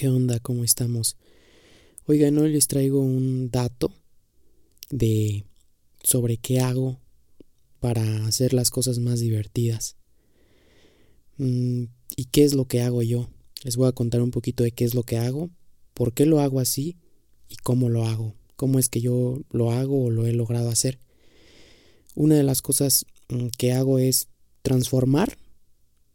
¿Qué 0.00 0.08
onda? 0.08 0.40
¿Cómo 0.40 0.64
estamos? 0.64 1.18
Oigan, 2.06 2.38
hoy 2.38 2.50
les 2.50 2.68
traigo 2.68 3.02
un 3.02 3.50
dato 3.50 3.92
de 4.88 5.44
sobre 6.02 6.38
qué 6.38 6.60
hago 6.60 6.98
para 7.80 8.24
hacer 8.24 8.54
las 8.54 8.70
cosas 8.70 8.98
más 8.98 9.20
divertidas. 9.20 9.96
Mm, 11.36 11.84
¿Y 12.16 12.24
qué 12.32 12.44
es 12.44 12.54
lo 12.54 12.64
que 12.64 12.80
hago 12.80 13.02
yo? 13.02 13.28
Les 13.62 13.76
voy 13.76 13.88
a 13.88 13.92
contar 13.92 14.22
un 14.22 14.30
poquito 14.30 14.64
de 14.64 14.72
qué 14.72 14.86
es 14.86 14.94
lo 14.94 15.02
que 15.02 15.18
hago, 15.18 15.50
por 15.92 16.14
qué 16.14 16.24
lo 16.24 16.40
hago 16.40 16.60
así 16.60 16.96
y 17.50 17.56
cómo 17.56 17.90
lo 17.90 18.06
hago, 18.06 18.34
cómo 18.56 18.78
es 18.78 18.88
que 18.88 19.02
yo 19.02 19.42
lo 19.50 19.70
hago 19.70 20.04
o 20.04 20.10
lo 20.10 20.26
he 20.26 20.32
logrado 20.32 20.70
hacer. 20.70 20.98
Una 22.14 22.36
de 22.36 22.42
las 22.42 22.62
cosas 22.62 23.04
mm, 23.28 23.48
que 23.58 23.74
hago 23.74 23.98
es 23.98 24.28
transformar 24.62 25.36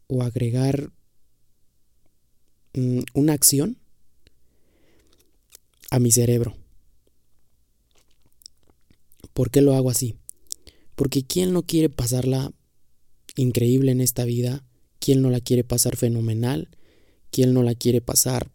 o 0.08 0.24
agregar 0.24 0.90
una 3.14 3.32
acción 3.32 3.78
a 5.90 5.98
mi 5.98 6.12
cerebro. 6.12 6.56
¿Por 9.32 9.50
qué 9.50 9.60
lo 9.60 9.74
hago 9.74 9.90
así? 9.90 10.14
Porque 10.94 11.22
¿quién 11.22 11.52
no 11.52 11.62
quiere 11.62 11.90
pasarla 11.90 12.52
increíble 13.36 13.92
en 13.92 14.00
esta 14.00 14.24
vida? 14.24 14.64
¿Quién 14.98 15.22
no 15.22 15.30
la 15.30 15.40
quiere 15.40 15.64
pasar 15.64 15.96
fenomenal? 15.96 16.68
¿Quién 17.30 17.52
no 17.52 17.62
la 17.62 17.74
quiere 17.74 18.00
pasar 18.00 18.50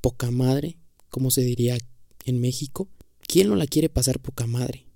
poca 0.00 0.30
madre? 0.30 0.78
como 1.10 1.30
se 1.30 1.42
diría 1.42 1.78
en 2.24 2.40
México? 2.40 2.88
¿Quién 3.26 3.48
no 3.48 3.56
la 3.56 3.66
quiere 3.66 3.88
pasar 3.88 4.20
poca 4.20 4.46
madre? 4.46 4.86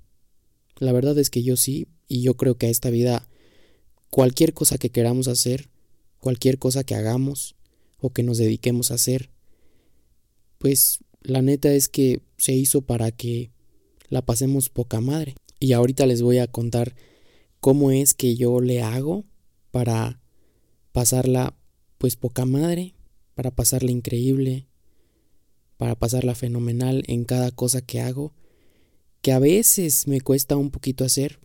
La 0.78 0.92
verdad 0.92 1.18
es 1.18 1.30
que 1.30 1.42
yo 1.42 1.56
sí, 1.56 1.88
y 2.08 2.22
yo 2.22 2.36
creo 2.36 2.56
que 2.56 2.66
a 2.66 2.70
esta 2.70 2.90
vida 2.90 3.28
cualquier 4.10 4.54
cosa 4.54 4.78
que 4.78 4.90
queramos 4.90 5.28
hacer, 5.28 5.68
cualquier 6.18 6.58
cosa 6.58 6.84
que 6.84 6.94
hagamos, 6.94 7.54
o 8.02 8.10
que 8.10 8.22
nos 8.22 8.36
dediquemos 8.36 8.90
a 8.90 8.94
hacer. 8.94 9.30
Pues 10.58 10.98
la 11.22 11.40
neta 11.40 11.72
es 11.72 11.88
que 11.88 12.20
se 12.36 12.52
hizo 12.52 12.82
para 12.82 13.10
que 13.12 13.50
la 14.08 14.22
pasemos 14.22 14.68
poca 14.68 15.00
madre. 15.00 15.34
Y 15.58 15.72
ahorita 15.72 16.04
les 16.04 16.20
voy 16.20 16.38
a 16.38 16.48
contar 16.48 16.94
cómo 17.60 17.92
es 17.92 18.12
que 18.12 18.34
yo 18.36 18.60
le 18.60 18.82
hago 18.82 19.24
para 19.70 20.20
pasarla 20.90 21.56
pues 21.96 22.16
poca 22.16 22.44
madre, 22.44 22.94
para 23.34 23.52
pasarla 23.52 23.92
increíble, 23.92 24.66
para 25.76 25.94
pasarla 25.94 26.34
fenomenal 26.34 27.04
en 27.06 27.24
cada 27.24 27.52
cosa 27.52 27.80
que 27.80 28.00
hago, 28.00 28.34
que 29.22 29.30
a 29.30 29.38
veces 29.38 30.08
me 30.08 30.20
cuesta 30.20 30.56
un 30.56 30.70
poquito 30.70 31.04
hacer, 31.04 31.38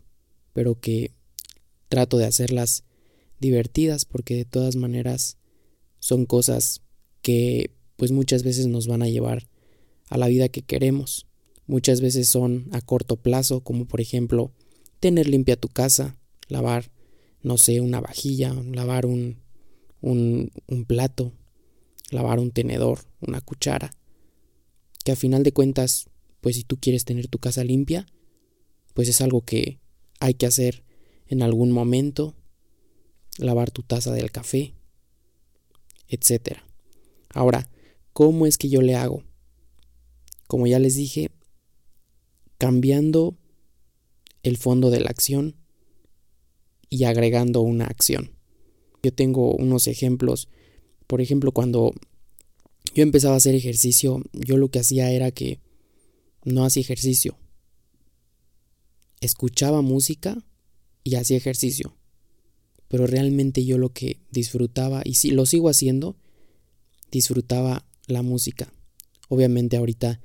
pero 0.52 0.80
que 0.80 1.12
trato 1.88 2.18
de 2.18 2.26
hacerlas 2.26 2.82
divertidas 3.38 4.04
porque 4.04 4.34
de 4.34 4.44
todas 4.44 4.74
maneras 4.74 5.37
son 6.00 6.26
cosas 6.26 6.82
que 7.22 7.70
pues 7.96 8.12
muchas 8.12 8.42
veces 8.42 8.66
nos 8.66 8.86
van 8.86 9.02
a 9.02 9.08
llevar 9.08 9.48
a 10.08 10.18
la 10.18 10.28
vida 10.28 10.48
que 10.48 10.62
queremos. 10.62 11.26
Muchas 11.66 12.00
veces 12.00 12.28
son 12.28 12.68
a 12.72 12.80
corto 12.80 13.16
plazo, 13.16 13.60
como 13.60 13.86
por 13.86 14.00
ejemplo 14.00 14.52
tener 15.00 15.28
limpia 15.28 15.56
tu 15.56 15.68
casa, 15.68 16.16
lavar, 16.48 16.90
no 17.42 17.58
sé, 17.58 17.80
una 17.80 18.00
vajilla, 18.00 18.54
lavar 18.54 19.06
un, 19.06 19.42
un, 20.00 20.50
un 20.66 20.84
plato, 20.84 21.32
lavar 22.10 22.38
un 22.38 22.50
tenedor, 22.50 23.00
una 23.20 23.40
cuchara. 23.40 23.90
Que 25.04 25.12
a 25.12 25.16
final 25.16 25.42
de 25.42 25.52
cuentas, 25.52 26.08
pues 26.40 26.56
si 26.56 26.64
tú 26.64 26.78
quieres 26.78 27.04
tener 27.04 27.28
tu 27.28 27.38
casa 27.38 27.64
limpia, 27.64 28.06
pues 28.94 29.08
es 29.08 29.20
algo 29.20 29.42
que 29.42 29.78
hay 30.20 30.34
que 30.34 30.46
hacer 30.46 30.84
en 31.26 31.42
algún 31.42 31.70
momento. 31.70 32.34
Lavar 33.38 33.70
tu 33.70 33.82
taza 33.82 34.12
del 34.12 34.32
café, 34.32 34.74
etc. 36.08 36.58
Ahora, 37.32 37.70
¿cómo 38.12 38.46
es 38.46 38.58
que 38.58 38.68
yo 38.68 38.82
le 38.82 38.94
hago? 38.94 39.22
Como 40.46 40.66
ya 40.66 40.78
les 40.78 40.96
dije, 40.96 41.30
cambiando 42.56 43.36
el 44.42 44.56
fondo 44.56 44.90
de 44.90 45.00
la 45.00 45.10
acción 45.10 45.56
y 46.88 47.04
agregando 47.04 47.60
una 47.60 47.84
acción. 47.84 48.32
Yo 49.02 49.12
tengo 49.12 49.54
unos 49.54 49.86
ejemplos. 49.86 50.48
Por 51.06 51.20
ejemplo, 51.20 51.52
cuando 51.52 51.92
yo 52.94 53.02
empezaba 53.02 53.34
a 53.34 53.38
hacer 53.38 53.54
ejercicio, 53.54 54.22
yo 54.32 54.56
lo 54.56 54.70
que 54.70 54.80
hacía 54.80 55.10
era 55.10 55.30
que 55.30 55.60
no 56.44 56.64
hacía 56.64 56.80
ejercicio. 56.80 57.36
Escuchaba 59.20 59.82
música 59.82 60.44
y 61.04 61.16
hacía 61.16 61.36
ejercicio 61.36 61.94
pero 62.88 63.06
realmente 63.06 63.64
yo 63.64 63.78
lo 63.78 63.92
que 63.92 64.18
disfrutaba, 64.30 65.02
y 65.04 65.14
si 65.14 65.30
lo 65.30 65.46
sigo 65.46 65.68
haciendo, 65.68 66.16
disfrutaba 67.10 67.86
la 68.06 68.22
música. 68.22 68.72
Obviamente 69.28 69.76
ahorita 69.76 70.20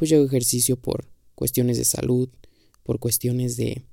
pues 0.00 0.10
yo 0.10 0.16
hago 0.16 0.26
ejercicio 0.26 0.76
por 0.76 1.08
cuestiones 1.34 1.76
de 1.76 1.84
salud, 1.84 2.30
por 2.82 2.98
cuestiones 2.98 3.56
de, 3.56 3.84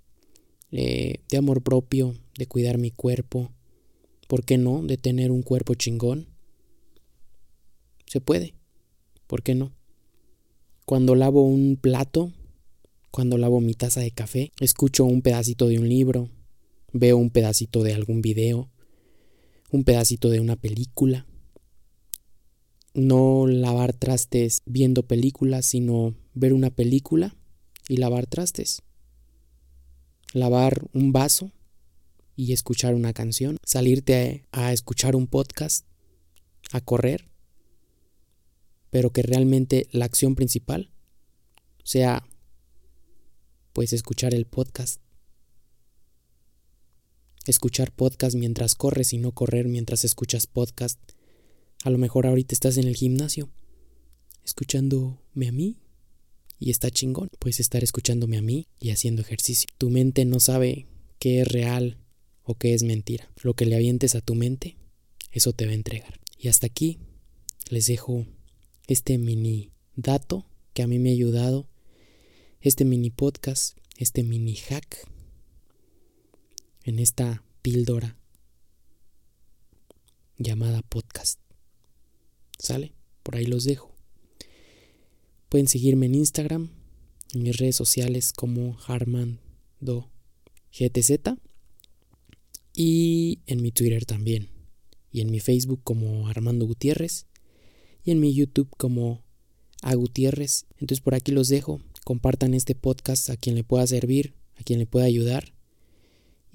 eh, 0.71 1.19
de 1.29 1.37
amor 1.37 1.61
propio, 1.63 2.15
de 2.37 2.47
cuidar 2.47 2.77
mi 2.77 2.91
cuerpo, 2.91 3.51
¿por 4.27 4.45
qué 4.45 4.57
no? 4.57 4.81
De 4.81 4.97
tener 4.97 5.31
un 5.31 5.43
cuerpo 5.43 5.75
chingón. 5.75 6.27
Se 8.05 8.21
puede, 8.21 8.53
¿por 9.27 9.43
qué 9.43 9.53
no? 9.53 9.73
Cuando 10.85 11.13
lavo 11.13 11.45
un 11.45 11.75
plato, 11.75 12.31
cuando 13.11 13.37
lavo 13.37 13.59
mi 13.59 13.73
taza 13.73 13.99
de 13.99 14.11
café, 14.11 14.51
escucho 14.61 15.03
un 15.03 15.21
pedacito 15.21 15.67
de 15.67 15.77
un 15.77 15.89
libro, 15.89 16.29
veo 16.99 17.17
un 17.17 17.29
pedacito 17.29 17.83
de 17.83 17.93
algún 17.93 18.21
video, 18.21 18.69
un 19.71 19.83
pedacito 19.83 20.29
de 20.29 20.39
una 20.39 20.55
película. 20.55 21.25
No 22.93 23.45
lavar 23.47 23.93
trastes 23.93 24.61
viendo 24.65 25.03
películas, 25.03 25.65
sino 25.65 26.15
ver 26.33 26.53
una 26.53 26.71
película 26.71 27.35
y 27.87 27.97
lavar 27.97 28.25
trastes. 28.27 28.81
Lavar 30.33 30.87
un 30.93 31.11
vaso 31.11 31.51
y 32.35 32.53
escuchar 32.53 32.95
una 32.95 33.13
canción. 33.13 33.57
Salirte 33.63 34.45
a, 34.51 34.73
escuchar 34.73 35.15
un 35.15 35.27
podcast, 35.27 35.85
a 36.71 36.81
correr, 36.81 37.29
pero 38.89 39.11
que 39.11 39.21
realmente 39.21 39.87
la 39.91 40.05
acción 40.05 40.35
principal 40.35 40.91
sea 41.83 42.27
pues 43.73 43.93
escuchar 43.93 44.33
el 44.33 44.45
podcast 44.45 45.01
escuchar 47.47 47.91
podcast 47.91 48.35
mientras 48.35 48.75
corres 48.75 49.13
y 49.13 49.17
no 49.17 49.31
correr 49.31 49.67
mientras 49.67 50.03
escuchas 50.05 50.47
podcast. 50.47 50.99
A 51.83 51.89
lo 51.89 51.97
mejor 51.97 52.27
ahorita 52.27 52.53
estás 52.53 52.77
en 52.77 52.87
el 52.87 52.95
gimnasio 52.95 53.49
escuchándome 54.43 55.47
a 55.47 55.51
mí 55.51 55.77
y 56.59 56.71
está 56.71 56.89
chingón. 56.89 57.29
Puedes 57.39 57.59
estar 57.59 57.83
escuchándome 57.83 58.37
a 58.37 58.41
mí 58.41 58.67
y 58.79 58.91
haciendo 58.91 59.21
ejercicio. 59.21 59.67
Tu 59.77 59.89
mente 59.89 60.25
no 60.25 60.39
sabe 60.39 60.87
qué 61.19 61.41
es 61.41 61.47
real 61.47 61.97
o 62.43 62.55
qué 62.55 62.73
es 62.73 62.83
mentira. 62.83 63.29
Lo 63.41 63.53
que 63.53 63.65
le 63.65 63.75
avientes 63.75 64.15
a 64.15 64.21
tu 64.21 64.35
mente, 64.35 64.77
eso 65.31 65.53
te 65.53 65.65
va 65.65 65.71
a 65.71 65.75
entregar. 65.75 66.19
Y 66.39 66.47
hasta 66.47 66.67
aquí 66.67 66.99
les 67.69 67.87
dejo 67.87 68.25
este 68.87 69.17
mini 69.17 69.71
dato 69.95 70.45
que 70.73 70.83
a 70.83 70.87
mí 70.87 70.99
me 70.99 71.09
ha 71.09 71.13
ayudado, 71.13 71.67
este 72.61 72.85
mini 72.85 73.09
podcast, 73.09 73.77
este 73.97 74.23
mini 74.23 74.55
hack 74.55 75.07
en 76.87 76.99
esta 76.99 77.43
píldora 77.61 78.17
llamada 80.37 80.81
podcast. 80.83 81.37
¿Sale? 82.57 82.93
Por 83.23 83.35
ahí 83.35 83.45
los 83.45 83.65
dejo. 83.65 83.93
Pueden 85.49 85.67
seguirme 85.67 86.05
en 86.05 86.15
Instagram, 86.15 86.69
en 87.33 87.43
mis 87.43 87.57
redes 87.57 87.75
sociales 87.75 88.31
como 88.31 88.77
Harmando 88.87 90.09
GTZ 90.71 91.35
y 92.73 93.39
en 93.47 93.61
mi 93.61 93.73
Twitter 93.73 94.05
también. 94.05 94.49
Y 95.11 95.19
en 95.19 95.29
mi 95.29 95.41
Facebook 95.41 95.81
como 95.83 96.29
Armando 96.29 96.65
Gutiérrez 96.65 97.27
y 98.05 98.11
en 98.11 98.21
mi 98.21 98.33
YouTube 98.33 98.69
como 98.77 99.25
A 99.81 99.93
Gutiérrez. 99.95 100.67
Entonces 100.77 101.01
por 101.01 101.15
aquí 101.15 101.33
los 101.33 101.49
dejo. 101.49 101.81
Compartan 102.05 102.53
este 102.53 102.75
podcast 102.75 103.29
a 103.29 103.35
quien 103.35 103.55
le 103.55 103.65
pueda 103.65 103.85
servir, 103.87 104.35
a 104.55 104.63
quien 104.63 104.79
le 104.79 104.85
pueda 104.85 105.05
ayudar 105.05 105.56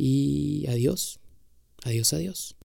y 0.04 0.66
adiós, 0.66 1.20
adiós, 1.84 2.12
adiós. 2.12 2.56